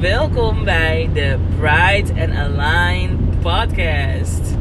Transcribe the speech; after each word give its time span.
Welkom 0.00 0.64
bij 0.64 1.08
de 1.14 1.36
Pride 1.60 2.22
and 2.22 2.34
Align 2.34 3.18
podcast. 3.42 4.56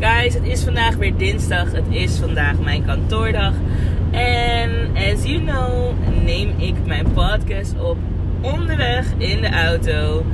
Guys, 0.00 0.34
het 0.34 0.44
is 0.44 0.64
vandaag 0.64 0.96
weer 0.96 1.16
dinsdag. 1.16 1.72
Het 1.72 1.84
is 1.88 2.16
vandaag 2.16 2.58
mijn 2.58 2.84
kantoordag. 2.84 3.52
En 4.10 4.70
as 4.94 5.24
you 5.24 5.40
know, 5.44 5.92
neem 6.24 6.54
ik 6.58 6.74
mijn 6.86 7.06
podcast 7.12 7.74
op 7.80 7.96
onderweg 8.40 9.06
in 9.18 9.40
de 9.40 9.50
auto. 9.50 10.24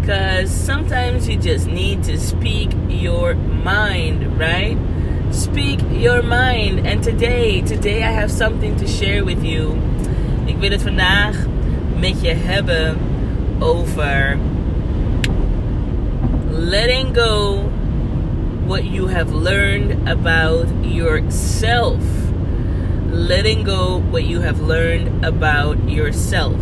Because 0.00 0.64
sometimes 0.64 1.26
you 1.26 1.38
just 1.38 1.66
need 1.66 2.04
to 2.04 2.16
speak 2.16 2.70
your 2.86 3.36
mind, 3.64 4.22
right? 4.38 4.76
Speak 5.30 5.78
your 5.90 6.24
mind. 6.24 6.86
And 6.86 7.02
today, 7.02 7.62
today 7.62 7.98
I 7.98 8.12
have 8.12 8.30
something 8.30 8.76
to 8.78 8.86
share 8.86 9.24
with 9.24 9.42
you. 9.42 9.76
Ik 10.44 10.56
wil 10.58 10.70
het 10.70 10.82
vandaag 10.82 11.36
met 12.00 12.22
je 12.22 12.34
hebben 12.36 12.96
over 13.62 14.38
letting 16.50 17.12
go 17.14 17.62
what 18.66 18.84
you 18.84 19.06
have 19.06 19.32
learned 19.32 20.08
about 20.08 20.66
yourself. 20.84 22.02
Letting 23.10 23.64
go 23.64 23.98
what 24.10 24.24
you 24.24 24.40
have 24.40 24.60
learned 24.60 25.24
about 25.24 25.88
yourself. 25.88 26.60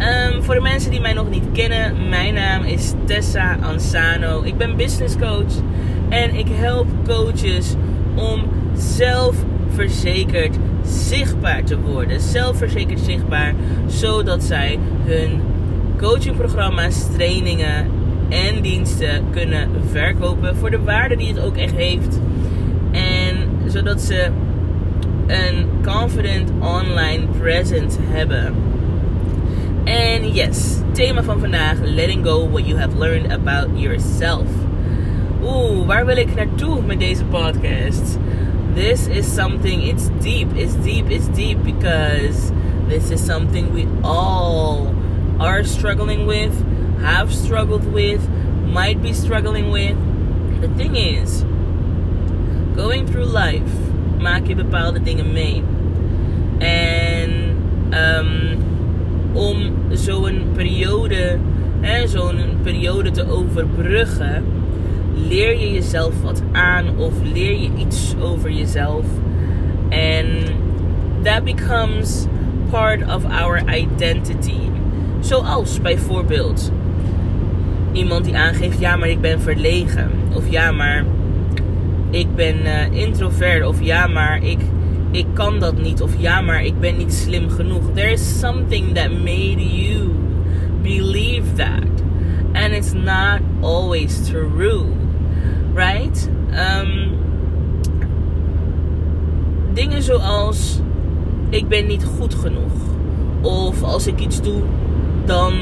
Um, 0.00 0.42
voor 0.42 0.54
de 0.54 0.60
mensen 0.60 0.90
die 0.90 1.00
mij 1.00 1.12
nog 1.12 1.30
niet 1.30 1.44
kennen, 1.52 2.08
mijn 2.08 2.34
naam 2.34 2.64
is 2.64 2.92
Tessa 3.04 3.56
Ansano. 3.62 4.42
Ik 4.42 4.56
ben 4.56 4.76
business 4.76 5.16
coach 5.18 5.52
en 6.08 6.34
ik 6.34 6.46
help 6.50 6.86
coaches 7.06 7.74
om 8.14 8.44
zelfverzekerd 8.76 10.56
zichtbaar 10.84 11.64
te 11.64 11.80
worden. 11.80 12.20
Zelfverzekerd 12.20 13.00
zichtbaar, 13.00 13.54
zodat 13.86 14.42
zij 14.42 14.78
hun 15.04 15.40
coachingprogramma's, 16.02 17.06
trainingen 17.12 17.90
en 18.28 18.62
diensten 18.62 19.24
kunnen 19.30 19.68
verkopen 19.90 20.56
voor 20.56 20.70
de 20.70 20.82
waarde 20.82 21.16
die 21.16 21.28
het 21.28 21.40
ook 21.40 21.56
echt 21.56 21.76
heeft. 21.76 22.20
En 22.90 23.36
zodat 23.66 24.00
ze 24.00 24.30
een 25.26 25.66
confident 25.82 26.50
online 26.60 27.26
presence 27.38 27.98
hebben. 28.02 28.54
En 29.84 30.32
yes, 30.32 30.76
thema 30.92 31.22
van 31.22 31.40
vandaag: 31.40 31.78
letting 31.82 32.26
go 32.26 32.50
what 32.50 32.66
you 32.66 32.78
have 32.78 32.98
learned 32.98 33.32
about 33.32 33.68
yourself. 33.74 34.46
Oeh, 35.42 35.86
waar 35.86 36.06
wil 36.06 36.16
ik 36.16 36.34
naartoe 36.34 36.82
met 36.82 36.98
deze 36.98 37.24
podcast? 37.24 38.18
This 38.74 39.06
is 39.06 39.34
something, 39.34 39.82
it's 39.82 40.08
deep, 40.20 40.56
it's 40.56 40.74
deep, 40.82 41.10
it's 41.10 41.26
deep 41.34 41.62
because 41.62 42.52
this 42.88 43.10
is 43.10 43.24
something 43.24 43.72
we 43.72 43.86
all 44.00 44.91
are 45.42 45.64
struggling 45.64 46.24
with, 46.24 46.54
have 47.00 47.34
struggled 47.34 47.92
with, 47.92 48.28
might 48.64 49.02
be 49.02 49.12
struggling 49.12 49.70
with. 49.72 49.96
The 50.60 50.68
thing 50.68 50.94
is, 50.94 51.42
going 52.76 53.06
through 53.06 53.24
life 53.24 53.74
maak 54.20 54.46
je 54.46 54.54
bepaalde 54.54 55.02
dingen 55.02 55.32
mee. 55.32 55.62
En 56.58 57.30
um, 57.90 58.58
om 59.32 59.72
zo'n 59.90 60.42
periode, 60.54 61.38
zo'n 62.06 62.38
periode 62.62 63.10
te 63.10 63.30
overbruggen, 63.30 64.44
leer 65.28 65.58
je 65.58 65.72
jezelf 65.72 66.22
wat 66.22 66.42
aan 66.52 66.96
of 66.96 67.12
leer 67.32 67.60
je 67.60 67.70
iets 67.76 68.14
over 68.20 68.50
jezelf. 68.50 69.04
En 69.88 70.26
that 71.22 71.44
becomes 71.44 72.26
part 72.70 73.02
of 73.02 73.24
our 73.24 73.62
identity. 73.68 74.71
Zoals 75.22 75.80
bijvoorbeeld 75.80 76.72
iemand 77.92 78.24
die 78.24 78.36
aangeeft: 78.36 78.80
ja, 78.80 78.96
maar 78.96 79.08
ik 79.08 79.20
ben 79.20 79.40
verlegen. 79.40 80.10
Of 80.34 80.50
ja, 80.50 80.72
maar 80.72 81.04
ik 82.10 82.34
ben 82.34 82.56
uh, 82.64 82.92
introvert. 82.92 83.66
Of 83.66 83.82
ja, 83.82 84.06
maar 84.06 84.44
ik, 84.44 84.58
ik 85.10 85.26
kan 85.32 85.58
dat 85.58 85.78
niet. 85.78 86.02
Of 86.02 86.10
ja, 86.18 86.40
maar 86.40 86.64
ik 86.64 86.80
ben 86.80 86.96
niet 86.96 87.14
slim 87.14 87.50
genoeg. 87.50 87.82
There 87.94 88.12
is 88.12 88.38
something 88.38 88.94
that 88.94 89.10
made 89.10 89.82
you 89.82 90.10
believe 90.82 91.52
that. 91.56 92.02
And 92.52 92.72
it's 92.72 92.92
not 92.92 93.40
always 93.60 94.28
true. 94.28 94.84
Right? 95.74 96.30
Um, 96.50 97.10
dingen 99.72 100.02
zoals: 100.02 100.80
ik 101.48 101.68
ben 101.68 101.86
niet 101.86 102.04
goed 102.04 102.34
genoeg. 102.34 102.72
Of 103.40 103.82
als 103.82 104.06
ik 104.06 104.20
iets 104.20 104.42
doe, 104.42 104.62
dan 105.24 105.52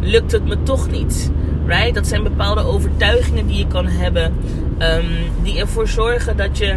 lukt 0.00 0.32
het 0.32 0.44
me 0.44 0.62
toch 0.62 0.90
niet. 0.90 1.30
Right? 1.66 1.94
Dat 1.94 2.06
zijn 2.06 2.22
bepaalde 2.22 2.60
overtuigingen 2.60 3.46
die 3.46 3.58
je 3.58 3.66
kan 3.66 3.86
hebben. 3.86 4.34
Um, 4.78 5.06
die 5.42 5.58
ervoor 5.58 5.88
zorgen 5.88 6.36
dat 6.36 6.58
je 6.58 6.76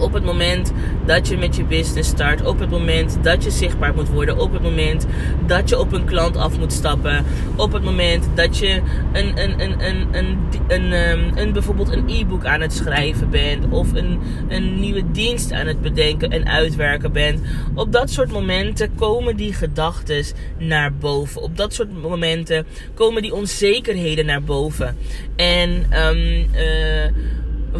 op 0.00 0.12
het 0.12 0.24
moment 0.24 0.72
dat 1.06 1.28
je 1.28 1.36
met 1.36 1.56
je 1.56 1.64
business 1.64 2.10
start, 2.10 2.46
op 2.46 2.58
het 2.58 2.70
moment 2.70 3.18
dat 3.22 3.44
je 3.44 3.50
zichtbaar 3.50 3.94
moet 3.94 4.08
worden, 4.08 4.38
op 4.38 4.52
het 4.52 4.62
moment 4.62 5.06
dat 5.46 5.68
je 5.68 5.78
op 5.78 5.92
een 5.92 6.04
klant 6.04 6.36
af 6.36 6.58
moet 6.58 6.72
stappen, 6.72 7.24
op 7.56 7.72
het 7.72 7.82
moment 7.82 8.28
dat 8.34 8.58
je 8.58 8.80
een, 9.12 9.42
een, 9.42 9.60
een, 9.60 9.84
een, 9.88 10.14
een, 10.14 10.38
een, 10.68 10.92
een, 10.92 11.38
een 11.38 11.52
bijvoorbeeld 11.52 11.92
een 11.92 12.08
e-book 12.08 12.44
aan 12.44 12.60
het 12.60 12.72
schrijven 12.72 13.30
bent 13.30 13.64
of 13.68 13.92
een, 13.92 14.20
een 14.48 14.80
nieuwe 14.80 15.10
dienst 15.10 15.52
aan 15.52 15.66
het 15.66 15.80
bedenken 15.80 16.30
en 16.30 16.48
uitwerken 16.48 17.12
bent. 17.12 17.40
Op 17.74 17.92
dat 17.92 18.10
soort 18.10 18.32
momenten 18.32 18.94
komen 18.94 19.36
die 19.36 19.52
gedachten 19.52 20.24
naar 20.58 20.94
boven. 20.94 21.42
Op 21.42 21.56
dat 21.56 21.74
soort 21.74 22.02
momenten 22.02 22.66
komen 22.94 23.22
die 23.22 23.34
onzekerheden 23.34 24.26
naar 24.26 24.42
boven. 24.42 24.96
En 25.36 25.70
um, 25.92 26.48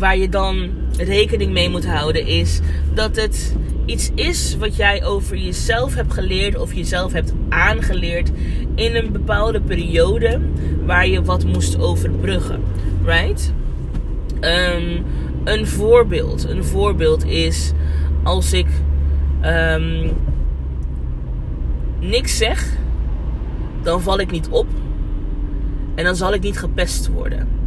waar 0.00 0.16
je 0.16 0.28
dan 0.28 0.70
rekening 0.96 1.52
mee 1.52 1.68
moet 1.68 1.86
houden 1.86 2.26
is 2.26 2.60
dat 2.94 3.16
het 3.16 3.56
iets 3.84 4.10
is 4.14 4.56
wat 4.56 4.76
jij 4.76 5.04
over 5.04 5.36
jezelf 5.36 5.94
hebt 5.94 6.12
geleerd 6.12 6.58
of 6.58 6.74
jezelf 6.74 7.12
hebt 7.12 7.32
aangeleerd 7.48 8.30
in 8.74 8.96
een 8.96 9.12
bepaalde 9.12 9.60
periode 9.60 10.40
waar 10.84 11.06
je 11.06 11.22
wat 11.22 11.44
moest 11.44 11.78
overbruggen. 11.78 12.62
Right? 13.04 13.52
Um, 14.40 15.04
een 15.44 15.66
voorbeeld. 15.66 16.48
Een 16.48 16.64
voorbeeld 16.64 17.24
is 17.24 17.72
als 18.22 18.52
ik 18.52 18.66
um, 19.44 20.10
niks 22.00 22.36
zeg, 22.36 22.76
dan 23.82 24.02
val 24.02 24.18
ik 24.18 24.30
niet 24.30 24.48
op 24.48 24.66
en 25.94 26.04
dan 26.04 26.16
zal 26.16 26.34
ik 26.34 26.42
niet 26.42 26.58
gepest 26.58 27.08
worden. 27.08 27.59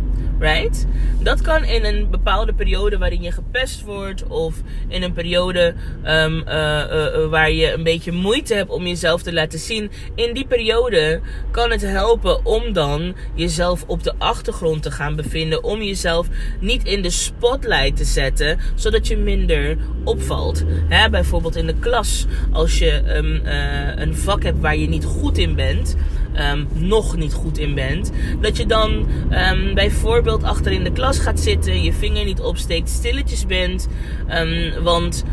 Right? 0.43 0.85
Dat 1.19 1.41
kan 1.41 1.63
in 1.63 1.85
een 1.85 2.09
bepaalde 2.09 2.53
periode 2.53 2.97
waarin 2.97 3.21
je 3.21 3.31
gepest 3.31 3.81
wordt. 3.81 4.27
Of 4.27 4.55
in 4.87 5.03
een 5.03 5.13
periode 5.13 5.73
um, 6.05 6.43
uh, 6.47 6.53
uh, 6.53 7.29
waar 7.29 7.51
je 7.51 7.71
een 7.71 7.83
beetje 7.83 8.11
moeite 8.11 8.53
hebt 8.53 8.69
om 8.69 8.87
jezelf 8.87 9.21
te 9.21 9.33
laten 9.33 9.59
zien. 9.59 9.91
In 10.15 10.33
die 10.33 10.45
periode 10.45 11.21
kan 11.51 11.71
het 11.71 11.81
helpen 11.81 12.45
om 12.45 12.73
dan 12.73 13.15
jezelf 13.35 13.83
op 13.87 14.03
de 14.03 14.13
achtergrond 14.17 14.83
te 14.83 14.91
gaan 14.91 15.15
bevinden. 15.15 15.63
Om 15.63 15.81
jezelf 15.81 16.27
niet 16.59 16.83
in 16.83 17.01
de 17.01 17.09
spotlight 17.09 17.97
te 17.97 18.05
zetten. 18.05 18.59
Zodat 18.75 19.07
je 19.07 19.17
minder 19.17 19.77
opvalt. 20.03 20.63
Hè, 20.89 21.09
bijvoorbeeld 21.09 21.55
in 21.55 21.67
de 21.67 21.79
klas. 21.79 22.25
Als 22.51 22.79
je 22.79 23.01
uh, 23.03 24.03
een 24.03 24.15
vak 24.15 24.43
hebt 24.43 24.59
waar 24.59 24.77
je 24.77 24.87
niet 24.87 25.05
goed 25.05 25.37
in 25.37 25.55
bent. 25.55 25.95
Um, 26.39 26.67
nog 26.73 27.15
niet 27.15 27.33
goed 27.33 27.57
in 27.57 27.73
bent. 27.73 28.11
Dat 28.41 28.57
je 28.57 28.65
dan 28.65 28.91
um, 29.31 29.73
bijvoorbeeld 29.73 30.43
achter 30.43 30.71
in 30.71 30.83
de 30.83 30.91
klas 30.91 31.19
gaat 31.19 31.39
zitten, 31.39 31.83
je 31.83 31.93
vinger 31.93 32.25
niet 32.25 32.41
opsteekt, 32.41 32.89
stilletjes 32.89 33.45
bent. 33.45 33.87
Um, 34.29 34.83
want 34.83 35.23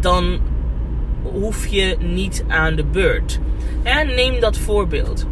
dan 0.00 0.40
hoef 1.22 1.66
je 1.66 1.96
niet 2.00 2.44
aan 2.48 2.76
de 2.76 2.84
beurt. 2.84 3.38
Neem 4.06 4.40
dat 4.40 4.58
voorbeeld. 4.58 5.26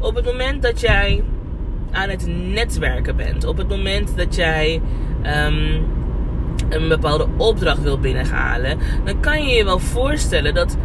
Op 0.00 0.14
het 0.14 0.24
moment 0.24 0.62
dat 0.62 0.80
jij 0.80 1.24
aan 1.90 2.08
het 2.08 2.26
netwerken 2.26 3.16
bent, 3.16 3.44
op 3.44 3.56
het 3.56 3.68
moment 3.68 4.16
dat 4.16 4.34
jij 4.34 4.80
een 6.68 6.88
bepaalde 6.88 7.26
opdracht 7.36 7.82
wil 7.82 7.98
binnenhalen, 7.98 8.78
dan 9.04 9.20
kan 9.20 9.46
je 9.46 9.54
je 9.54 9.64
wel 9.64 9.78
voorstellen 9.78 10.54
dat 10.54 10.76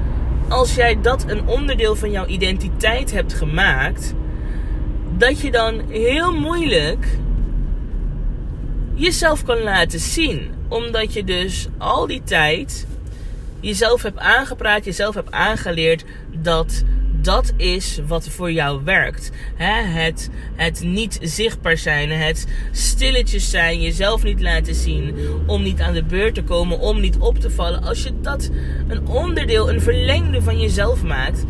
als 0.50 0.75
jij 0.75 1.01
dat 1.01 1.25
een 1.28 1.48
onderdeel 1.48 1.96
van 1.96 2.12
jouw 2.12 2.25
identiteit 2.25 3.12
hebt 3.12 3.34
gemaakt, 3.34 4.13
dat 5.18 5.42
je 5.42 5.51
dan 5.51 5.81
heel 5.90 6.34
moeilijk 6.34 7.18
jezelf 8.94 9.44
kan 9.44 9.62
laten 9.62 10.00
zien. 10.00 10.51
Omdat 10.68 11.13
je 11.13 11.24
dus 11.24 11.68
al 11.78 12.07
die 12.07 12.22
tijd 12.24 12.88
jezelf 13.60 14.01
hebt 14.01 14.19
aangepraat, 14.19 14.86
jezelf 14.86 15.16
hebt 15.16 15.31
aangeleerd 15.31 16.06
dat 16.31 16.84
dat 17.21 17.54
is 17.57 18.01
wat 18.07 18.30
voor 18.30 18.51
jou 18.51 18.81
werkt. 18.83 19.31
het, 19.56 20.30
het 20.56 20.83
niet 20.83 21.19
zichtbaar 21.21 21.77
zijn, 21.77 22.10
het 22.10 22.48
stilletjes 22.71 23.50
zijn, 23.50 23.81
jezelf 23.81 24.24
niet 24.24 24.42
laten 24.42 24.75
zien, 24.75 25.16
om 25.45 25.63
niet 25.63 25.81
aan 25.81 25.94
de 25.94 26.04
beurt 26.04 26.33
te 26.33 26.44
komen, 26.44 26.80
om 26.80 27.00
niet 27.00 27.18
op 27.18 27.39
te 27.39 27.50
vallen. 27.50 27.83
Als 27.83 28.04
je 28.04 28.12
dat 28.21 28.50
een 28.88 29.07
onderdeel, 29.07 29.69
een 29.69 29.81
verlengde 29.81 30.42
van 30.42 30.60
jezelf 30.60 31.04
maakt, 31.04 31.45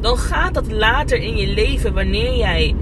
dan 0.00 0.18
gaat 0.18 0.54
dat 0.54 0.72
later 0.72 1.18
in 1.18 1.36
je 1.36 1.46
leven, 1.46 1.94
wanneer 1.94 2.36
jij 2.36 2.74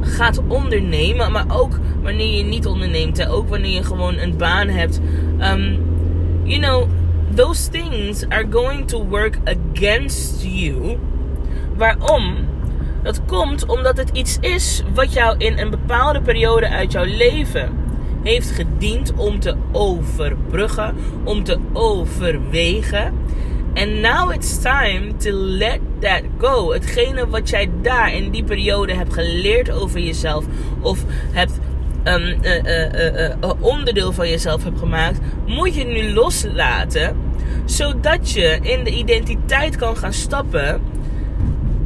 gaat 0.00 0.40
ondernemen, 0.48 1.32
maar 1.32 1.46
ook 1.48 1.78
wanneer 2.02 2.36
je 2.36 2.44
niet 2.44 2.66
onderneemt, 2.66 3.26
ook 3.26 3.48
wanneer 3.48 3.74
je 3.74 3.84
gewoon 3.84 4.16
een 4.16 4.36
baan 4.36 4.68
hebt. 4.68 5.00
Um, 5.40 5.78
you 6.44 6.60
know, 6.60 6.88
those 7.34 7.68
things 7.68 8.28
are 8.28 8.46
going 8.50 8.88
to 8.88 9.04
work 9.04 9.38
against 9.44 10.44
you. 10.44 10.98
Waarom? 11.76 12.34
Dat 13.02 13.24
komt 13.24 13.66
omdat 13.66 13.96
het 13.96 14.10
iets 14.12 14.38
is 14.40 14.82
wat 14.94 15.12
jou 15.12 15.38
in 15.38 15.58
een 15.58 15.70
bepaalde 15.70 16.20
periode 16.20 16.68
uit 16.68 16.92
jouw 16.92 17.04
leven 17.04 17.80
heeft 18.22 18.50
gediend 18.50 19.12
om 19.14 19.40
te 19.40 19.54
overbruggen, 19.72 20.94
om 21.24 21.44
te 21.44 21.58
overwegen. 21.72 23.14
En 23.74 24.00
now 24.00 24.32
it's 24.32 24.58
time 24.60 25.16
to 25.16 25.30
let 25.32 25.80
that 26.00 26.22
go. 26.38 26.72
Hetgene 26.72 27.28
wat 27.28 27.50
jij 27.50 27.70
daar 27.82 28.14
in 28.14 28.30
die 28.30 28.44
periode 28.44 28.94
hebt 28.94 29.12
geleerd 29.12 29.70
over 29.70 30.00
jezelf, 30.00 30.44
of 30.80 31.04
hebt 31.32 31.58
um, 32.04 32.40
onderdeel 33.60 34.12
van 34.12 34.28
jezelf 34.28 34.64
hebt 34.64 34.78
gemaakt, 34.78 35.18
moet 35.46 35.74
je 35.74 35.84
nu 35.84 36.12
loslaten, 36.12 37.16
zodat 37.64 38.30
je 38.30 38.58
in 38.62 38.84
de 38.84 38.90
identiteit 38.90 39.76
kan 39.76 39.96
gaan 39.96 40.12
stappen 40.12 40.80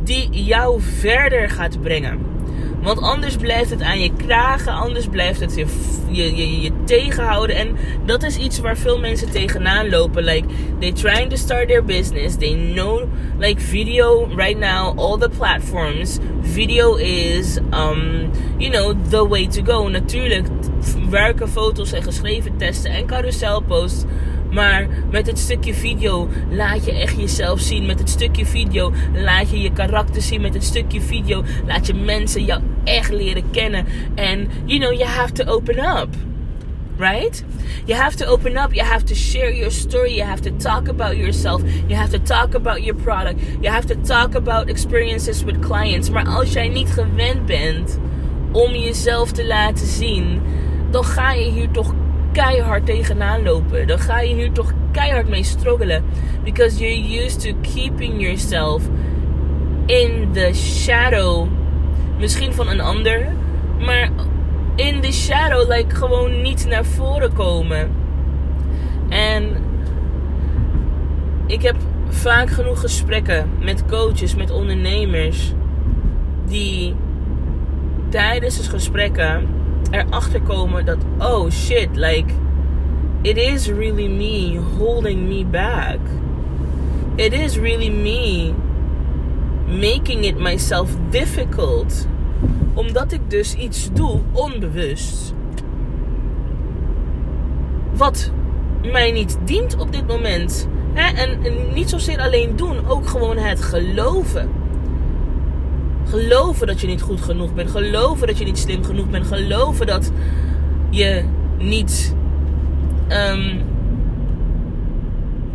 die 0.06 0.44
jou 0.44 0.80
verder 0.80 1.50
gaat 1.50 1.82
brengen. 1.82 2.34
Want 2.82 3.00
anders 3.00 3.36
blijft 3.36 3.70
het 3.70 3.82
aan 3.82 4.00
je 4.00 4.10
kragen, 4.16 4.72
anders 4.72 5.06
blijft 5.06 5.40
het 5.40 5.54
je, 5.54 5.66
je, 6.10 6.36
je, 6.36 6.60
je, 6.60 6.70
tegenhouden. 6.84 7.56
En 7.56 7.76
dat 8.04 8.22
is 8.22 8.36
iets 8.36 8.58
waar 8.58 8.76
veel 8.76 8.98
mensen 8.98 9.30
tegenaan 9.30 9.88
lopen. 9.88 10.24
Like, 10.24 10.46
they 10.78 10.92
trying 10.92 11.30
to 11.30 11.36
start 11.36 11.68
their 11.68 11.84
business. 11.84 12.36
They 12.36 12.72
know, 12.72 13.08
like, 13.38 13.60
video 13.60 14.26
right 14.36 14.58
now, 14.58 14.98
all 14.98 15.18
the 15.18 15.28
platforms. 15.28 16.18
Video 16.40 16.94
is, 16.94 17.56
um, 17.56 18.30
you 18.58 18.70
know, 18.70 18.94
the 19.08 19.28
way 19.28 19.46
to 19.46 19.62
go. 19.64 19.88
Natuurlijk 19.88 20.46
werken 21.10 21.48
foto's 21.48 21.92
en 21.92 22.02
geschreven 22.02 22.56
testen 22.56 22.90
en 22.90 23.06
carouselposts 23.06 24.04
maar 24.56 24.86
met 25.10 25.26
het 25.26 25.38
stukje 25.38 25.74
video 25.74 26.28
laat 26.50 26.84
je 26.84 26.92
echt 26.92 27.16
jezelf 27.16 27.60
zien. 27.60 27.86
Met 27.86 27.98
het 27.98 28.10
stukje 28.10 28.46
video 28.46 28.92
laat 29.14 29.50
je 29.50 29.60
je 29.60 29.72
karakter 29.72 30.22
zien. 30.22 30.40
Met 30.40 30.54
het 30.54 30.64
stukje 30.64 31.00
video 31.00 31.44
laat 31.66 31.86
je 31.86 31.94
mensen 31.94 32.44
jou 32.44 32.60
echt 32.84 33.10
leren 33.10 33.50
kennen. 33.50 33.86
En, 34.14 34.48
you 34.64 34.80
know, 34.80 34.92
you 34.92 35.04
have 35.04 35.32
to 35.32 35.44
open 35.44 35.78
up. 35.78 36.08
Right? 36.98 37.44
You 37.84 37.98
have 38.00 38.16
to 38.16 38.26
open 38.26 38.56
up. 38.56 38.72
You 38.72 38.86
have 38.86 39.04
to 39.04 39.14
share 39.14 39.56
your 39.56 39.70
story. 39.70 40.14
You 40.14 40.28
have 40.28 40.42
to 40.42 40.56
talk 40.56 40.88
about 40.88 41.16
yourself. 41.16 41.62
You 41.86 41.94
have 41.94 42.10
to 42.10 42.22
talk 42.22 42.54
about 42.54 42.82
your 42.82 43.02
product. 43.02 43.40
You 43.60 43.72
have 43.72 43.86
to 43.86 43.94
talk 44.00 44.34
about 44.34 44.68
experiences 44.68 45.44
with 45.44 45.58
clients. 45.60 46.10
Maar 46.10 46.26
als 46.26 46.52
jij 46.52 46.68
niet 46.68 46.88
gewend 46.88 47.46
bent 47.46 47.98
om 48.52 48.70
jezelf 48.70 49.32
te 49.32 49.46
laten 49.46 49.86
zien, 49.86 50.42
dan 50.90 51.04
ga 51.04 51.32
je 51.32 51.50
hier 51.50 51.70
toch 51.70 51.94
keihard 52.36 52.86
tegenaan 52.86 53.42
lopen. 53.42 53.86
Dan 53.86 53.98
ga 53.98 54.20
je 54.20 54.34
hier 54.34 54.52
toch 54.52 54.72
keihard 54.92 55.28
mee 55.28 55.42
struggelen. 55.42 56.04
Because 56.44 56.78
you're 56.78 57.24
used 57.24 57.40
to 57.40 57.52
keeping 57.60 58.20
yourself 58.20 58.82
in 59.86 60.28
the 60.32 60.50
shadow. 60.54 61.48
Misschien 62.18 62.52
van 62.52 62.68
een 62.68 62.80
ander. 62.80 63.26
Maar 63.80 64.08
in 64.74 65.00
the 65.00 65.12
shadow, 65.12 65.70
like 65.70 65.94
gewoon 65.94 66.42
niet 66.42 66.66
naar 66.68 66.84
voren 66.84 67.32
komen. 67.32 67.90
En 69.08 69.56
ik 71.46 71.62
heb 71.62 71.76
vaak 72.08 72.50
genoeg 72.50 72.80
gesprekken 72.80 73.50
met 73.60 73.86
coaches, 73.86 74.34
met 74.34 74.50
ondernemers. 74.50 75.52
Die 76.46 76.94
tijdens 78.08 78.56
de 78.56 78.70
gesprekken 78.70 79.55
erachter 79.90 80.42
komen 80.42 80.84
dat, 80.84 80.98
oh 81.18 81.50
shit, 81.50 81.88
like, 81.92 82.32
it 83.22 83.36
is 83.36 83.68
really 83.68 84.08
me 84.08 84.60
holding 84.78 85.28
me 85.28 85.44
back. 85.44 85.98
It 87.16 87.32
is 87.32 87.58
really 87.58 87.90
me 87.90 88.54
making 89.66 90.24
it 90.24 90.38
myself 90.38 90.90
difficult. 91.10 92.06
Omdat 92.74 93.12
ik 93.12 93.30
dus 93.30 93.54
iets 93.54 93.92
doe 93.92 94.20
onbewust. 94.32 95.34
Wat 97.94 98.30
mij 98.82 99.10
niet 99.10 99.38
dient 99.44 99.76
op 99.78 99.92
dit 99.92 100.06
moment. 100.06 100.68
Hè? 100.92 101.16
En, 101.16 101.42
en 101.44 101.74
niet 101.74 101.90
zozeer 101.90 102.20
alleen 102.20 102.56
doen, 102.56 102.86
ook 102.88 103.08
gewoon 103.08 103.36
het 103.36 103.62
geloven. 103.62 104.50
Geloven 106.08 106.66
dat 106.66 106.80
je 106.80 106.86
niet 106.86 107.02
goed 107.02 107.20
genoeg 107.20 107.54
bent. 107.54 107.70
Geloven 107.70 108.26
dat 108.26 108.38
je 108.38 108.44
niet 108.44 108.58
slim 108.58 108.84
genoeg 108.84 109.10
bent. 109.10 109.26
Geloven 109.26 109.86
dat 109.86 110.10
je 110.90 111.24
niet. 111.58 112.14
Um, 113.08 113.62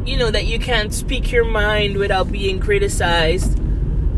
you 0.04 0.18
know, 0.18 0.32
that 0.32 0.48
you 0.48 0.60
can't 0.60 0.94
speak 0.94 1.26
your 1.26 1.46
mind 1.52 1.98
without 1.98 2.32
being 2.32 2.60
criticized. 2.60 3.54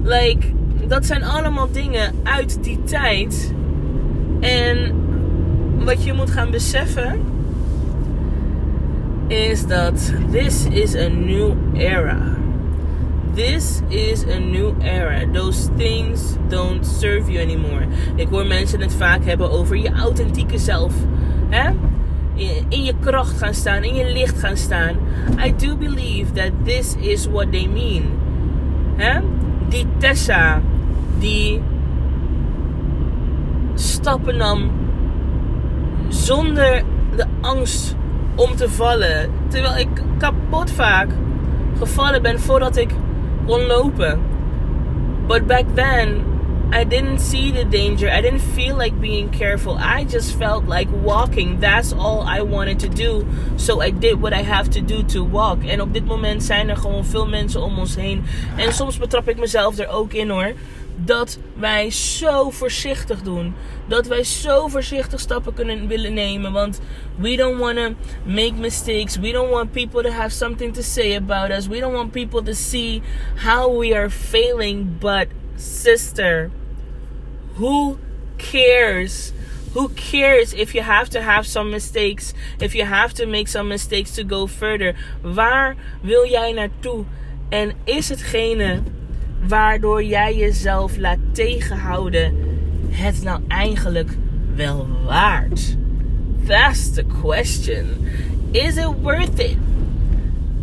Like, 0.04 0.46
dat 0.88 1.06
zijn 1.06 1.24
allemaal 1.24 1.72
dingen 1.72 2.14
uit 2.24 2.64
die 2.64 2.84
tijd. 2.84 3.54
En 4.40 4.94
wat 5.86 6.04
je 6.04 6.14
moet 6.14 6.32
gaan 6.32 6.52
beseffen 6.52 7.22
is 9.28 9.66
dat 9.66 10.14
this 10.32 10.66
is 10.66 10.96
a 10.96 11.08
new 11.08 11.54
era. 11.74 12.43
This 13.36 13.82
is 13.90 14.24
a 14.24 14.40
new 14.40 14.76
era. 14.82 15.26
Those 15.26 15.70
things 15.78 16.38
don't 16.50 16.86
serve 16.86 17.30
you 17.32 17.42
anymore. 17.42 17.88
Ik 18.16 18.28
hoor 18.28 18.46
mensen 18.46 18.82
het 18.82 18.94
vaak 18.94 19.26
hebben 19.26 19.52
over 19.52 19.78
je 19.78 19.92
authentieke 19.92 20.58
zelf. 20.58 20.94
Hè? 21.50 21.72
In 22.70 22.84
je 22.84 22.94
kracht 23.00 23.38
gaan 23.38 23.54
staan, 23.54 23.84
in 23.84 23.96
je 23.96 24.12
licht 24.12 24.40
gaan 24.40 24.58
staan. 24.58 24.96
I 25.46 25.56
do 25.56 25.76
believe 25.76 26.32
that 26.32 26.52
this 26.64 26.96
is 27.00 27.28
what 27.28 27.52
they 27.52 27.68
mean. 27.68 28.04
Hè? 28.96 29.20
Die 29.70 29.86
Tessa, 29.98 30.62
die 31.20 31.62
stappen 33.74 34.38
nam 34.38 34.72
zonder 36.10 36.84
de 37.16 37.26
angst 37.42 37.96
om 38.36 38.56
te 38.56 38.70
vallen. 38.70 39.30
Terwijl 39.48 39.78
ik 39.78 39.90
kapot 40.18 40.72
vaak 40.72 41.08
gevallen 41.78 42.22
ben 42.22 42.40
voordat 42.40 42.78
ik 42.78 42.90
kon 43.48 43.68
lopen. 43.68 45.26
But 45.28 45.48
back 45.48 45.66
then, 45.76 46.34
I 46.74 46.84
didn't 46.84 47.20
see 47.20 47.52
the 47.52 47.66
danger. 47.66 48.10
I 48.10 48.22
didn't 48.22 48.42
feel 48.42 48.76
like 48.76 49.00
being 49.00 49.30
careful. 49.30 49.78
I 49.78 50.06
just 50.06 50.36
felt 50.38 50.66
like 50.66 50.90
walking. 50.92 51.60
That's 51.60 51.94
all 51.94 52.22
I 52.22 52.42
wanted 52.42 52.80
to 52.80 52.90
do. 52.90 53.28
So 53.58 53.80
I 53.80 53.92
did 53.92 54.22
what 54.22 54.34
I 54.34 54.42
have 54.42 54.70
to 54.72 54.82
do 54.82 55.04
to 55.04 55.24
walk. 55.24 55.64
En 55.64 55.82
op 55.82 55.94
dit 55.94 56.06
moment 56.06 56.44
zijn 56.44 56.70
er 56.70 56.78
gewoon 56.78 57.06
veel 57.06 57.28
mensen 57.28 57.62
om 57.62 57.80
ons 57.80 57.96
heen. 57.96 58.24
En 58.58 58.74
soms 58.74 58.98
betrap 58.98 59.30
ik 59.30 59.38
mezelf 59.38 59.78
er 59.78 59.88
ook 59.88 60.14
in 60.14 60.30
hoor 60.30 60.54
dat 61.06 61.40
wij 61.56 61.92
zo 61.92 62.50
voorzichtig 62.50 63.22
doen. 63.22 63.56
Dat 63.88 64.08
wij 64.08 64.24
zo 64.24 64.68
voorzichtig 64.68 65.20
stappen 65.20 65.54
kunnen 65.54 65.88
willen 65.88 66.14
nemen. 66.14 66.52
Want 66.52 66.80
we 67.16 67.36
don't 67.36 67.58
want 67.58 67.76
to 67.76 67.94
make 68.24 68.54
mistakes. 68.54 69.18
We 69.18 69.32
don't 69.32 69.50
want 69.50 69.72
people 69.72 70.04
to 70.04 70.10
have 70.10 70.30
something 70.30 70.74
to 70.74 70.82
say 70.82 71.16
about 71.16 71.50
us. 71.50 71.68
We 71.68 71.80
don't 71.80 71.94
want 71.94 72.12
people 72.12 72.44
to 72.44 72.54
see 72.54 73.02
how 73.36 73.80
we 73.80 73.96
are 73.96 74.10
failing. 74.10 75.00
But 75.00 75.28
sister, 75.56 76.50
who 77.56 77.98
cares? 78.38 79.32
Who 79.74 79.90
cares 79.90 80.54
if 80.54 80.74
you 80.74 80.84
have 80.84 81.10
to 81.10 81.22
have 81.22 81.48
some 81.48 81.70
mistakes? 81.70 82.34
If 82.60 82.76
you 82.76 82.86
have 82.86 83.14
to 83.14 83.26
make 83.26 83.48
some 83.48 83.68
mistakes 83.68 84.12
to 84.16 84.24
go 84.24 84.48
further? 84.48 84.96
Waar 85.22 85.76
wil 86.02 86.28
jij 86.28 86.52
naartoe? 86.52 87.06
En 87.50 87.72
is 87.84 88.10
hetgene 88.10 88.82
waardoor 89.48 90.04
jij 90.04 90.36
jezelf 90.36 90.98
laat 90.98 91.18
tegenhouden, 91.32 92.36
het 92.90 93.24
nou 93.24 93.42
eigenlijk 93.48 94.18
wel 94.56 94.88
waard? 95.06 95.78
That's 96.48 96.94
the 96.94 97.06
question. 97.22 97.86
Is 98.52 98.78
it 98.78 98.90
worth 99.02 99.40
it? 99.40 99.58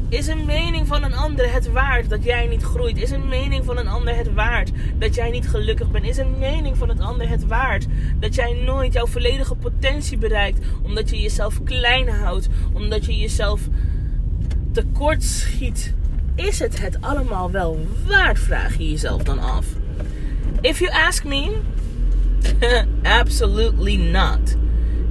Is 0.08 0.26
een 0.26 0.44
mening 0.44 0.86
van 0.86 1.02
een 1.02 1.14
ander 1.14 1.52
het 1.52 1.72
waard 1.72 2.08
dat 2.10 2.24
jij 2.24 2.46
niet 2.46 2.62
groeit? 2.62 3.02
Is 3.02 3.10
een 3.10 3.28
mening 3.28 3.64
van 3.64 3.76
een 3.76 3.88
ander 3.88 4.16
het 4.16 4.34
waard 4.34 4.70
dat 4.98 5.14
jij 5.14 5.30
niet 5.30 5.48
gelukkig 5.48 5.90
bent? 5.90 6.04
Is 6.04 6.16
een 6.16 6.38
mening 6.38 6.76
van 6.76 6.88
het 6.88 7.00
ander 7.00 7.28
het 7.28 7.46
waard 7.46 7.86
dat 8.20 8.34
jij 8.34 8.52
nooit 8.52 8.92
jouw 8.92 9.06
volledige 9.06 9.54
potentie 9.54 10.18
bereikt 10.18 10.66
omdat 10.82 11.10
je 11.10 11.20
jezelf 11.20 11.62
klein 11.62 12.08
houdt, 12.08 12.48
omdat 12.72 13.06
je 13.06 13.16
jezelf 13.16 13.60
tekort 14.72 15.22
schiet 15.22 15.94
is 16.46 16.58
het 16.58 16.80
het 16.80 16.96
allemaal 17.00 17.50
wel 17.50 17.86
waard? 18.06 18.38
Vraag 18.38 18.78
je 18.78 18.90
jezelf 18.90 19.22
dan 19.22 19.38
af. 19.38 19.66
If 20.60 20.78
you 20.78 20.92
ask 21.06 21.24
me, 21.24 21.56
absolutely 23.20 23.96
not. 23.96 24.56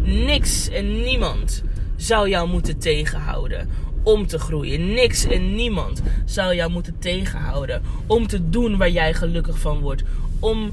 Niks 0.01 0.69
en 0.69 1.01
niemand 1.01 1.63
zou 1.95 2.29
jou 2.29 2.49
moeten 2.49 2.77
tegenhouden 2.77 3.69
om 4.03 4.27
te 4.27 4.39
groeien. 4.39 4.93
Niks 4.93 5.25
en 5.25 5.55
niemand 5.55 6.01
zou 6.25 6.55
jou 6.55 6.71
moeten 6.71 6.95
tegenhouden 6.99 7.81
om 8.07 8.27
te 8.27 8.49
doen 8.49 8.77
waar 8.77 8.89
jij 8.89 9.13
gelukkig 9.13 9.59
van 9.59 9.79
wordt. 9.79 10.03
Om 10.39 10.71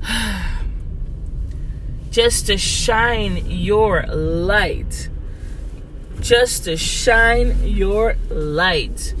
just 2.10 2.46
to 2.46 2.56
shine 2.56 3.62
your 3.62 4.16
light. 4.46 5.10
Just 6.20 6.64
to 6.64 6.76
shine 6.76 7.54
your 7.62 8.16
light. 8.28 9.14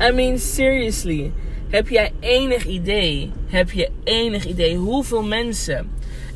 I 0.00 0.10
mean, 0.12 0.38
seriously. 0.38 1.32
Heb 1.68 1.88
jij 1.88 2.12
enig 2.20 2.66
idee? 2.66 3.32
Heb 3.46 3.70
je 3.70 3.90
enig 4.04 4.46
idee 4.46 4.76
hoeveel 4.76 5.22
mensen 5.22 5.90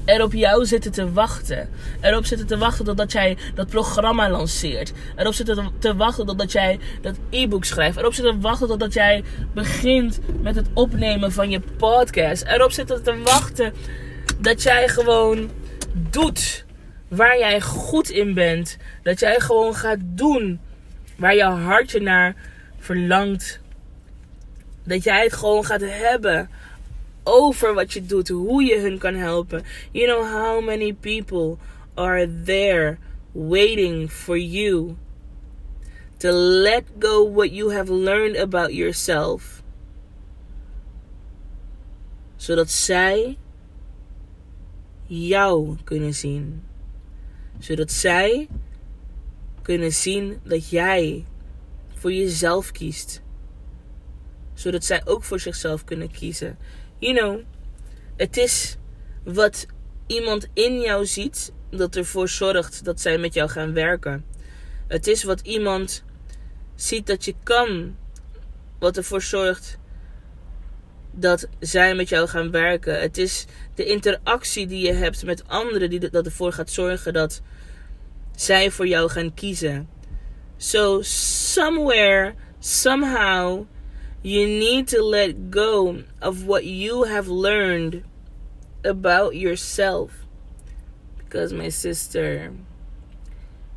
er 0.05 0.23
op 0.23 0.33
jou 0.33 0.67
zitten 0.67 0.93
te 0.93 1.13
wachten. 1.13 1.69
Erop 2.01 2.25
zitten 2.25 2.47
te 2.47 2.59
wachten 2.59 2.85
totdat 2.85 3.13
jij 3.13 3.37
dat 3.55 3.69
programma 3.69 4.31
lanceert. 4.31 4.93
Erop 5.17 5.35
zitten 5.35 5.71
te 5.79 5.97
wachten 5.97 6.27
totdat 6.27 6.53
jij 6.53 6.79
dat 7.01 7.17
e-book 7.31 7.65
schrijft. 7.65 7.97
Erop 7.97 8.15
zitten 8.15 8.35
te 8.35 8.41
wachten 8.41 8.69
totdat 8.69 8.93
jij 8.93 9.25
begint 9.55 10.21
met 10.41 10.55
het 10.55 10.67
opnemen 10.73 11.33
van 11.33 11.51
je 11.51 11.61
podcast. 11.77 12.43
Erop 12.43 12.73
zitten 12.73 13.03
te 13.03 13.19
wachten 13.25 13.73
dat 14.39 14.63
jij 14.63 14.89
gewoon 14.89 15.51
doet 16.11 16.65
waar 17.09 17.39
jij 17.39 17.61
goed 17.61 18.11
in 18.11 18.35
bent. 18.35 18.77
Dat 19.03 19.21
jij 19.21 19.41
gewoon 19.41 19.75
gaat 19.75 20.01
doen 20.01 20.61
waar 21.17 21.35
je 21.35 21.45
hartje 21.45 22.01
naar 22.01 22.35
verlangt. 22.83 23.61
Dat 24.85 25.05
jij 25.05 25.23
het 25.23 25.33
gewoon 25.33 25.65
gaat 25.65 25.81
hebben 25.81 26.51
over 27.23 27.75
wat 27.75 27.93
je 27.93 28.07
doet, 28.07 28.29
hoe 28.29 28.65
je 28.65 28.79
hun 28.79 28.99
kan 28.99 29.15
helpen. 29.15 29.63
You 29.93 30.07
know 30.07 30.25
how 30.31 30.65
many 30.65 30.93
people 30.93 31.57
are 31.95 32.43
there 32.45 32.99
waiting 33.33 34.11
for 34.11 34.39
you 34.39 34.97
to 36.19 36.31
let 36.31 36.85
go 36.99 37.33
what 37.33 37.51
you 37.53 37.73
have 37.73 37.93
learned 37.93 38.37
about 38.37 38.73
yourself. 38.73 39.63
Zodat 42.37 42.71
zij 42.71 43.37
jou 45.07 45.77
kunnen 45.85 46.15
zien. 46.15 46.63
Zodat 47.59 47.91
zij 47.91 48.49
kunnen 49.63 49.93
zien 49.93 50.41
dat 50.45 50.69
jij 50.69 51.25
voor 52.03 52.13
jezelf 52.13 52.73
kiest. 52.73 53.23
Zodat 54.55 54.85
zij 54.85 55.03
ook 55.05 55.25
voor 55.25 55.41
zichzelf 55.41 55.85
kunnen 55.85 56.11
kiezen 56.11 56.59
you 57.03 57.15
know, 57.15 57.41
het 58.17 58.37
is 58.37 58.77
wat 59.25 59.67
iemand 60.07 60.49
in 60.55 60.81
jou 60.81 61.07
ziet 61.07 61.53
dat 61.71 61.97
ervoor 61.97 62.29
zorgt 62.29 62.85
dat 62.85 63.01
zij 63.01 63.19
met 63.19 63.35
jou 63.35 63.49
gaan 63.49 63.73
werken. 63.73 64.25
Het 64.89 65.07
is 65.07 65.23
wat 65.23 65.41
iemand 65.41 66.05
ziet 66.75 67.07
dat 67.07 67.25
je 67.25 67.35
kan, 67.43 67.97
wat 68.79 68.97
ervoor 68.97 69.23
zorgt 69.23 69.79
dat 71.11 71.49
zij 71.61 71.95
met 71.95 72.09
jou 72.09 72.29
gaan 72.29 72.51
werken. 72.51 73.01
Het 73.01 73.19
is 73.19 73.47
de 73.75 73.85
interactie 73.85 74.67
die 74.67 74.87
je 74.87 74.93
hebt 74.93 75.25
met 75.25 75.49
anderen 75.49 75.91
die 75.91 76.11
dat 76.11 76.27
ervoor 76.27 76.53
gaat 76.53 76.71
zorgen 76.71 77.13
dat 77.13 77.43
zij 78.37 78.71
voor 78.71 78.87
jou 78.87 79.11
gaan 79.11 79.35
kiezen. 79.35 79.89
So 80.63 81.03
somewhere, 81.03 82.37
somehow, 82.61 83.67
You 84.25 84.47
need 84.47 84.87
to 84.89 85.03
let 85.03 85.51
go 85.51 86.05
of 86.21 86.47
what 86.47 86.65
you 86.65 87.03
have 87.03 87.27
learned 87.27 88.05
about 88.85 89.35
yourself. 89.35 90.25
Because, 91.19 91.53
my 91.53 91.71
sister, 91.71 92.53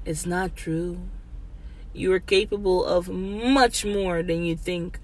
it's 0.05 0.27
not 0.27 0.55
true. 0.55 0.99
You 1.93 2.13
are 2.13 2.19
capable 2.19 2.85
of 2.85 3.09
much 3.09 3.85
more 3.85 4.21
than 4.21 4.45
you 4.45 4.55
think. 4.55 4.99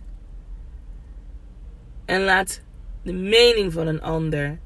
En 2.06 2.24
laat 2.24 2.62
de 3.04 3.14
mening 3.14 3.74
van 3.74 3.88
een 3.88 4.02
ander, 4.02 4.60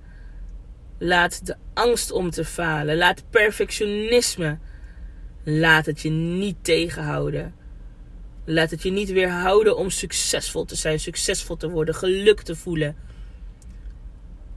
laat 0.97 1.45
de 1.45 1.55
angst 1.73 2.11
om 2.11 2.29
te 2.29 2.45
falen, 2.45 2.97
laat 2.97 3.23
perfectionisme, 3.29 4.57
laat 5.45 5.85
het 5.85 6.01
je 6.01 6.09
niet 6.09 6.55
tegenhouden. 6.61 7.55
Laat 8.45 8.71
het 8.71 8.83
je 8.83 8.91
niet 8.91 9.11
weerhouden 9.11 9.77
om 9.77 9.89
succesvol 9.89 10.65
te 10.65 10.75
zijn, 10.75 10.99
succesvol 10.99 11.57
te 11.57 11.69
worden, 11.69 11.95
geluk 11.95 12.41
te 12.41 12.55
voelen. 12.55 12.95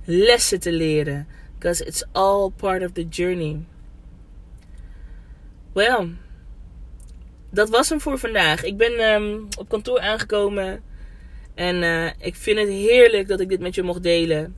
Lessen 0.05 0.61
te 0.61 0.73
leren. 0.73 1.27
Because 1.55 1.85
it's 1.85 2.05
all 2.13 2.51
part 2.57 2.83
of 2.83 2.93
the 2.93 3.07
journey. 3.09 3.65
Well, 5.73 6.09
dat 7.51 7.69
was 7.69 7.89
hem 7.89 8.01
voor 8.01 8.19
vandaag. 8.19 8.65
Ik 8.65 8.77
ben 8.77 9.01
um, 9.01 9.49
op 9.59 9.69
kantoor 9.69 10.01
aangekomen. 10.01 10.83
En 11.55 11.83
uh, 11.83 12.11
ik 12.19 12.37
vind 12.37 12.59
het 12.59 12.69
heerlijk 12.69 13.29
dat 13.29 13.41
ik 13.41 13.49
dit 13.49 13.61
met 13.61 13.75
je 13.75 13.83
mocht 13.83 14.03
delen. 14.03 14.57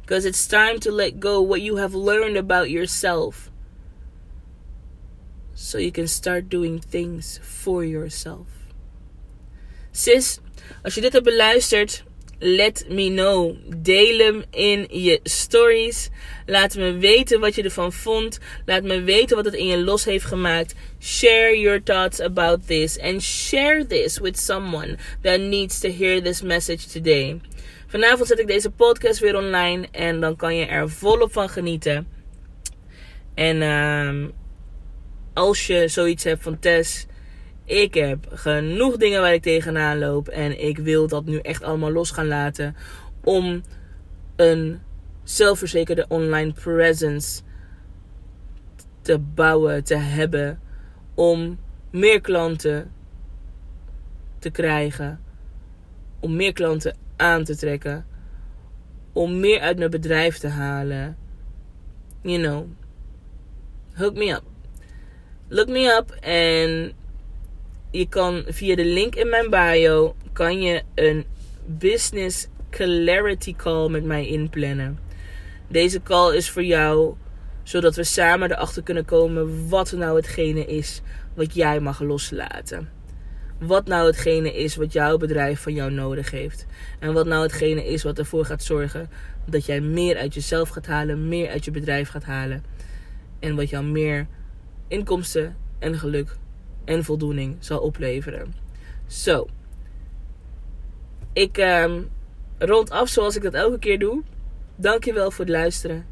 Because 0.00 0.28
it's 0.28 0.46
time 0.46 0.78
to 0.78 0.92
let 0.92 1.12
go 1.20 1.46
what 1.46 1.62
you 1.62 1.78
have 1.78 1.98
learned 1.98 2.36
about 2.36 2.68
yourself. 2.68 3.51
So 5.54 5.78
you 5.78 5.90
can 5.90 6.08
start 6.08 6.48
doing 6.48 6.82
things 6.90 7.40
for 7.42 7.84
yourself. 7.84 8.46
Sis, 9.90 10.40
als 10.82 10.94
je 10.94 11.00
dit 11.00 11.12
hebt 11.12 11.24
beluisterd, 11.24 12.04
let 12.38 12.84
me 12.88 13.08
know. 13.08 13.56
Deel 13.76 14.18
hem 14.18 14.44
in 14.50 14.86
je 14.90 15.20
stories. 15.22 16.10
Laat 16.46 16.74
me 16.74 16.92
weten 16.92 17.40
wat 17.40 17.54
je 17.54 17.62
ervan 17.62 17.92
vond. 17.92 18.38
Laat 18.66 18.82
me 18.82 19.02
weten 19.02 19.36
wat 19.36 19.44
het 19.44 19.54
in 19.54 19.66
je 19.66 19.78
los 19.78 20.04
heeft 20.04 20.24
gemaakt. 20.24 20.74
Share 21.00 21.60
your 21.60 21.82
thoughts 21.82 22.20
about 22.20 22.66
this. 22.66 22.98
And 22.98 23.22
share 23.22 23.86
this 23.86 24.18
with 24.18 24.38
someone 24.38 24.96
that 25.20 25.40
needs 25.40 25.80
to 25.80 25.88
hear 25.88 26.22
this 26.22 26.42
message 26.42 26.86
today. 26.86 27.40
Vanavond 27.86 28.28
zet 28.28 28.38
ik 28.38 28.46
deze 28.46 28.70
podcast 28.70 29.18
weer 29.18 29.36
online. 29.36 29.88
En 29.90 30.20
dan 30.20 30.36
kan 30.36 30.56
je 30.56 30.64
er 30.64 30.90
volop 30.90 31.32
van 31.32 31.48
genieten. 31.48 32.08
En 33.34 33.56
uh, 33.56 34.30
als 35.34 35.66
je 35.66 35.88
zoiets 35.88 36.24
hebt 36.24 36.42
van 36.42 36.58
Tess 36.58 37.06
ik 37.64 37.94
heb 37.94 38.26
genoeg 38.30 38.96
dingen 38.96 39.20
waar 39.20 39.34
ik 39.34 39.42
tegenaan 39.42 39.98
loop. 39.98 40.28
En 40.28 40.64
ik 40.64 40.78
wil 40.78 41.08
dat 41.08 41.24
nu 41.24 41.38
echt 41.38 41.62
allemaal 41.62 41.92
los 41.92 42.10
gaan 42.10 42.26
laten. 42.26 42.76
Om 43.24 43.62
een 44.36 44.80
zelfverzekerde 45.22 46.04
online 46.08 46.52
presence 46.52 47.42
te 49.02 49.18
bouwen, 49.18 49.84
te 49.84 49.96
hebben. 49.96 50.60
Om 51.14 51.58
meer 51.90 52.20
klanten 52.20 52.92
te 54.38 54.50
krijgen. 54.50 55.20
Om 56.20 56.36
meer 56.36 56.52
klanten 56.52 56.96
aan 57.16 57.44
te 57.44 57.56
trekken. 57.56 58.06
Om 59.12 59.40
meer 59.40 59.60
uit 59.60 59.78
mijn 59.78 59.90
bedrijf 59.90 60.38
te 60.38 60.48
halen. 60.48 61.16
You 62.22 62.42
know. 62.42 62.66
Hook 63.92 64.14
me 64.14 64.30
up. 64.30 64.51
Look 65.54 65.68
me 65.68 65.96
up 65.96 66.10
en 66.20 66.92
je 67.90 68.08
kan 68.08 68.44
via 68.46 68.76
de 68.76 68.84
link 68.84 69.14
in 69.14 69.28
mijn 69.28 69.50
bio 69.50 70.14
kan 70.32 70.62
je 70.62 70.82
een 70.94 71.24
business 71.66 72.46
clarity 72.70 73.54
call 73.56 73.88
met 73.88 74.04
mij 74.04 74.26
inplannen. 74.26 74.98
Deze 75.68 76.02
call 76.02 76.36
is 76.36 76.50
voor 76.50 76.64
jou 76.64 77.14
zodat 77.62 77.96
we 77.96 78.04
samen 78.04 78.50
erachter 78.50 78.82
kunnen 78.82 79.04
komen 79.04 79.68
wat 79.68 79.92
nou 79.92 80.16
hetgene 80.16 80.64
is 80.64 81.00
wat 81.34 81.54
jij 81.54 81.80
mag 81.80 82.00
loslaten. 82.00 82.88
Wat 83.58 83.86
nou 83.86 84.06
hetgene 84.06 84.52
is 84.54 84.76
wat 84.76 84.92
jouw 84.92 85.16
bedrijf 85.16 85.60
van 85.60 85.74
jou 85.74 85.90
nodig 85.90 86.30
heeft. 86.30 86.66
En 86.98 87.12
wat 87.12 87.26
nou 87.26 87.42
hetgene 87.42 87.86
is 87.86 88.02
wat 88.02 88.18
ervoor 88.18 88.44
gaat 88.44 88.62
zorgen 88.62 89.10
dat 89.46 89.66
jij 89.66 89.80
meer 89.80 90.16
uit 90.16 90.34
jezelf 90.34 90.68
gaat 90.68 90.86
halen, 90.86 91.28
meer 91.28 91.50
uit 91.50 91.64
je 91.64 91.70
bedrijf 91.70 92.08
gaat 92.08 92.24
halen. 92.24 92.64
En 93.40 93.56
wat 93.56 93.70
jou 93.70 93.84
meer 93.84 94.26
inkomsten 94.92 95.56
en 95.78 95.98
geluk 95.98 96.36
en 96.84 97.04
voldoening 97.04 97.56
zal 97.58 97.78
opleveren. 97.78 98.54
Zo. 99.06 99.46
Ik 101.32 101.58
um, 101.58 102.08
rond 102.58 102.90
af 102.90 103.08
zoals 103.08 103.36
ik 103.36 103.42
dat 103.42 103.54
elke 103.54 103.78
keer 103.78 103.98
doe. 103.98 104.22
Dankjewel 104.76 105.30
voor 105.30 105.44
het 105.44 105.54
luisteren. 105.54 106.06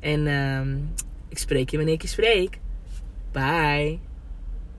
En 0.00 0.26
um, 0.26 0.92
ik 1.28 1.38
spreek 1.38 1.70
je 1.70 1.76
wanneer 1.76 1.94
ik 1.94 2.02
je 2.02 2.08
spreek. 2.08 2.58
Bye. 3.32 4.05